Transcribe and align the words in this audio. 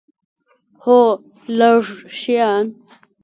هو، 0.83 0.99
لږ 1.57 1.83
شیان 2.19 2.65